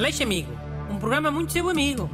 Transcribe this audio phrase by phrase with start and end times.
[0.00, 0.50] Aleixo Amigo,
[0.90, 2.08] um programa muito seu amigo.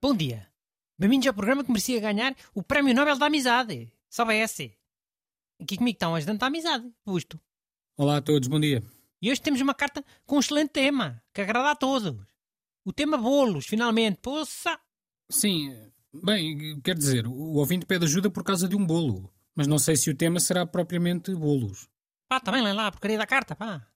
[0.00, 0.50] Bom dia.
[0.98, 3.92] Bem-vindos ao programa que merecia ganhar o Prémio Nobel da Amizade.
[4.08, 4.74] Soubesse.
[5.60, 7.38] Aqui comigo está um ajudante da amizade, Busto.
[7.98, 8.82] Olá a todos, bom dia.
[9.20, 12.16] E hoje temos uma carta com um excelente tema, que agrada a todos.
[12.86, 14.16] O tema bolos, finalmente.
[14.22, 14.80] Poça!
[15.30, 19.78] Sim, bem, quer dizer, o ouvinte pede ajuda por causa de um bolo, mas não
[19.78, 21.88] sei se o tema será propriamente bolos.
[22.28, 23.86] Pá, também lê lá a porcaria da carta, pá.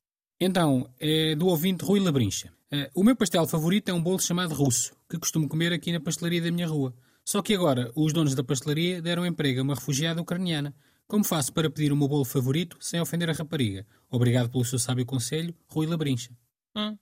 [0.40, 2.52] Então, é do ouvinte Rui Labrincha.
[2.70, 6.00] Eh, O meu pastel favorito é um bolo chamado russo, que costumo comer aqui na
[6.00, 6.94] pastelaria da minha rua.
[7.24, 10.74] Só que agora, os donos da pastelaria deram emprego a uma refugiada ucraniana.
[11.08, 13.86] Como faço para pedir o meu bolo favorito sem ofender a rapariga?
[14.10, 16.36] Obrigado pelo seu sábio conselho, Rui Labrincha.
[16.76, 16.96] Hum.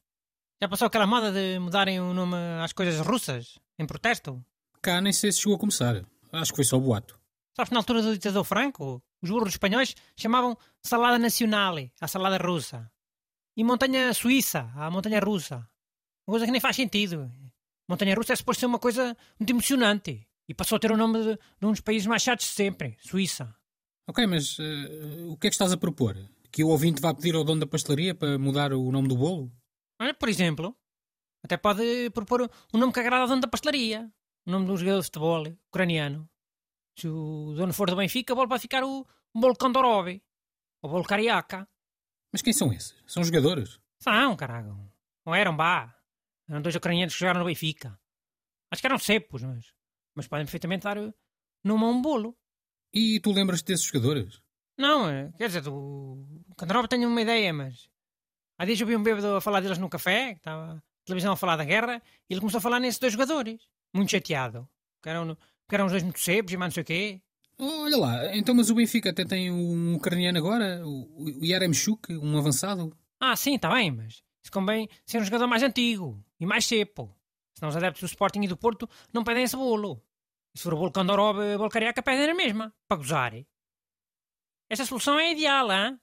[0.62, 4.42] Já passou aquela moda de mudarem o nome às coisas russas, em protesto?
[4.84, 6.04] Cá nem sei se chegou a começar.
[6.30, 7.18] Acho que foi só boato.
[7.56, 12.36] Sabes que na altura do ditador Franco, os burros espanhóis chamavam salada nacional à salada
[12.36, 12.92] russa.
[13.56, 15.66] E montanha suíça à montanha russa.
[16.26, 17.32] Uma coisa que nem faz sentido.
[17.88, 20.28] Montanha russa é suposto ser uma coisa muito emocionante.
[20.46, 22.98] E passou a ter o nome de, de um dos países mais chatos de sempre,
[23.00, 23.56] Suíça.
[24.06, 26.14] Ok, mas eh, o que é que estás a propor?
[26.52, 29.50] Que o ouvinte vá pedir ao dono da pastelaria para mudar o nome do bolo?
[30.19, 30.76] Por exemplo,
[31.42, 34.12] até pode propor um nome que agrada ao dono da pastelaria.
[34.47, 36.28] O nome de um jogador de futebol ucraniano.
[36.98, 40.20] Se o dono for do Benfica, o bolo pode ficar o bolo Kondorov.
[40.83, 41.67] Ou bolo Carioca.
[42.31, 42.95] Mas quem são esses?
[43.06, 43.81] São jogadores?
[44.00, 44.77] São, caralho.
[45.25, 45.95] Não eram, bah.
[46.47, 47.98] Eram dois ucranianos que jogaram no Benfica.
[48.70, 49.72] Acho que eram cepos, mas,
[50.15, 51.15] mas podem perfeitamente dar uh,
[51.62, 52.37] nome a um bolo.
[52.92, 54.42] E tu lembras-te desses jogadores?
[54.77, 57.89] Não, eh, quer dizer, o Kondorov tenho uma ideia, mas...
[58.59, 61.33] Há dias eu vi um bêbado a falar deles no café, que estava a televisão
[61.33, 63.69] a falar da guerra, e ele começou a falar nesses dois jogadores.
[63.95, 64.69] Muito chateado.
[65.03, 65.37] Que eram,
[65.69, 67.23] que eram os dois muito cepos e mais não sei o quê.
[67.59, 72.37] Olha lá, então mas o Benfica até tem um ucraniano agora, o o Yaremchuk, um
[72.37, 72.97] avançado.
[73.20, 77.15] Ah, sim, está bem, mas isso convém ser um jogador mais antigo e mais cepo.
[77.54, 80.03] Senão os adeptos do Sporting e do Porto não pedem esse bolo.
[80.53, 83.33] E se for o bolo Kondorov, a bolo Carioca, pedem na mesma, para gozar.
[84.69, 85.99] Esta solução é ideal, hein?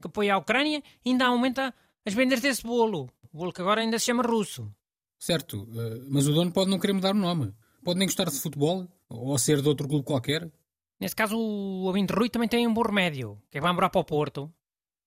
[0.00, 1.74] que apoia a Ucrânia e ainda aumenta
[2.04, 3.10] as vendas desse bolo.
[3.32, 4.72] O bolo que agora ainda se chama russo.
[5.18, 7.54] Certo, eh, mas o dono pode não querer mudar o nome.
[7.84, 10.50] Pode nem gostar de futebol, ou ser de outro clube qualquer.
[10.98, 14.00] Nesse caso, o ouvinte Rui também tem um bom remédio, que é vai morar para
[14.00, 14.52] o Porto.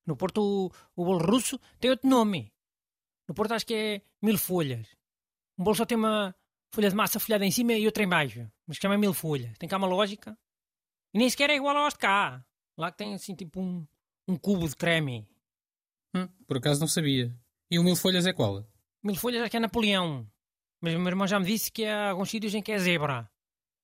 [0.06, 2.52] No Porto, o, o bolo russo tem outro nome.
[3.28, 4.86] No Porto, acho que é mil folhas.
[5.58, 6.34] Um bolo só tem uma
[6.72, 8.50] folha de massa folhada em cima e outra em baixo.
[8.66, 9.56] Mas chama mil folhas.
[9.58, 10.38] Tem cá uma lógica.
[11.12, 12.44] E nem sequer é igual aos de cá.
[12.78, 13.86] Lá que tem assim tipo um,
[14.26, 15.28] um cubo de creme.
[16.14, 17.36] Hum, por acaso não sabia.
[17.70, 18.64] E o Mil Folhas é qual?
[19.02, 20.26] Mil folhas acho que é Napoleão.
[20.80, 23.30] Mas o meu irmão já me disse que há alguns sítios em que é zebra.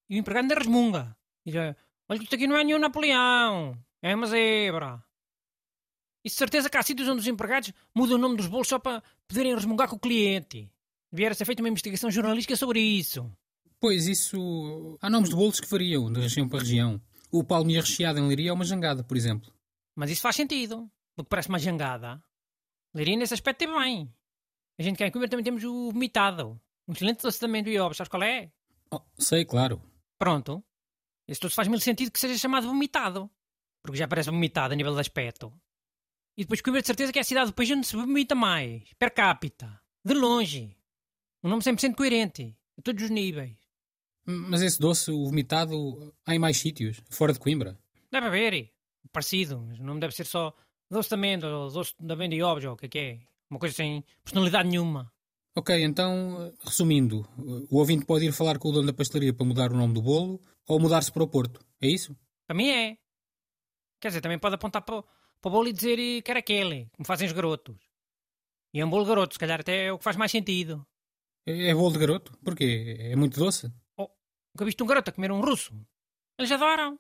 [0.09, 1.17] E o empregado ainda resmunga.
[1.45, 3.79] Diz, olha que isto aqui não é nenhum Napoleão.
[4.03, 5.03] É uma zebra.
[6.25, 8.79] E de certeza que há sítios onde os empregados mudam o nome dos bolos só
[8.79, 10.71] para poderem resmungar com o cliente.
[11.13, 13.31] Devia ser feita uma investigação jornalística sobre isso.
[13.79, 14.99] Pois isso.
[15.01, 17.01] Há nomes de bolos que variam de região para região.
[17.31, 19.53] O palmier recheado em Leiria é uma jangada, por exemplo.
[19.95, 20.91] Mas isso faz sentido.
[21.15, 22.23] Porque parece uma jangada.
[22.93, 24.13] Leiria nesse aspecto teve bem.
[24.79, 26.61] A gente cá em Coimbra também temos o vomitado.
[26.87, 27.97] Um excelente doce de amendoim obras.
[27.97, 28.53] Sabes qual é?
[28.91, 29.83] Oh, sei, claro.
[30.19, 30.63] Pronto.
[31.27, 33.31] Esse doce faz mil sentido que seja chamado vomitado.
[33.83, 35.53] Porque já parece vomitado a nível de aspecto.
[36.37, 38.93] E depois Coimbra de certeza que é a cidade do país onde se vomita mais.
[38.99, 39.81] Per capita.
[40.05, 40.77] De longe.
[41.43, 42.57] Um nome 100% coerente.
[42.79, 43.57] A todos os níveis.
[44.27, 47.79] Mas esse doce, o vomitado, há em mais sítios, fora de Coimbra.
[48.11, 48.73] Deve haver.
[49.11, 49.63] Parecido.
[49.63, 50.55] Mas o nome deve ser só
[50.91, 53.21] doce de amêndoa ou doce de amêndoa e ovos ou o que é que é.
[53.51, 55.13] Uma coisa sem personalidade nenhuma.
[55.55, 57.27] Ok, então, resumindo,
[57.71, 60.03] o ouvinte pode ir falar com o dono da pastelaria para mudar o nome do
[60.03, 61.65] bolo ou mudar-se para o Porto.
[61.81, 62.15] É isso?
[62.47, 62.99] Para mim é.
[64.01, 66.91] Quer dizer, também pode apontar para, o- para o bolo e dizer que era aquele,
[66.95, 67.77] como fazem os garotos.
[68.75, 70.87] E é um bolo garoto, se calhar até é o que faz mais sentido.
[71.47, 72.37] É, é bolo de garoto?
[72.45, 72.97] Porquê?
[73.01, 73.73] É muito doce?
[73.99, 75.75] Nunca viste um garoto a comer um russo?
[76.39, 76.99] Eles adoram.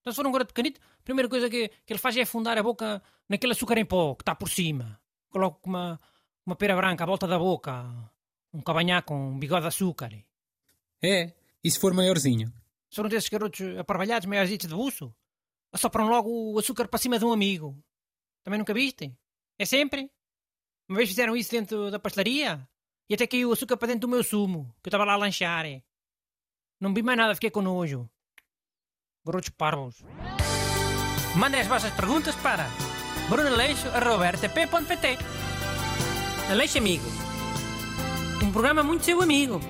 [0.00, 2.56] Então, se for um garoto pequenito, a primeira coisa que, que ele faz é afundar
[2.58, 5.00] a boca naquele açúcar em pó que está por cima.
[5.34, 6.00] Coloca uma,
[6.46, 7.84] uma pera branca à volta da boca,
[8.52, 10.12] um cavanhaque com um bigode de açúcar.
[11.02, 11.34] É,
[11.64, 12.52] e se for maiorzinho?
[12.96, 15.12] Um desses garotos aparvalhados, maiores de buço,
[15.72, 17.76] assopram logo o açúcar para cima de um amigo.
[18.44, 19.12] Também nunca viste?
[19.58, 20.08] É sempre?
[20.88, 22.64] Uma vez fizeram isso dentro da pastelaria
[23.10, 25.16] e até caiu o açúcar para dentro do meu sumo, que eu estava lá a
[25.16, 25.64] lanchar.
[26.80, 28.08] Não vi mais nada, fiquei com nojo.
[29.26, 30.00] Garotos parvos.
[31.36, 32.68] Mandem as vossas perguntas para
[33.28, 35.18] brunaleixo.rtp.pt
[36.50, 37.04] Aleixo Amigo.
[38.42, 39.60] Um programa muito seu amigo.